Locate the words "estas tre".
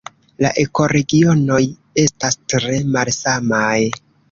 2.05-2.81